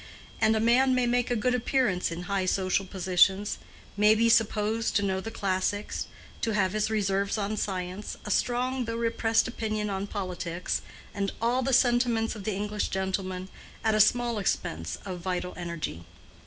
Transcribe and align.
And 0.41 0.55
a 0.55 0.59
man 0.59 0.95
may 0.95 1.05
make 1.05 1.29
a 1.29 1.35
good 1.35 1.53
appearance 1.53 2.09
in 2.11 2.23
high 2.23 2.47
social 2.47 2.87
positions—may 2.87 4.15
be 4.15 4.29
supposed 4.29 4.95
to 4.95 5.03
know 5.03 5.19
the 5.21 5.29
classics, 5.29 6.07
to 6.41 6.55
have 6.55 6.73
his 6.73 6.89
reserves 6.89 7.37
on 7.37 7.55
science, 7.55 8.17
a 8.25 8.31
strong 8.31 8.85
though 8.85 8.95
repressed 8.95 9.47
opinion 9.47 9.91
on 9.91 10.07
politics, 10.07 10.81
and 11.13 11.31
all 11.39 11.61
the 11.61 11.71
sentiments 11.71 12.35
of 12.35 12.45
the 12.45 12.55
English 12.55 12.87
gentleman, 12.87 13.47
at 13.83 13.93
a 13.93 13.99
small 14.01 14.39
expense 14.39 14.97
of 15.05 15.19
vital 15.19 15.53
energy. 15.55 16.03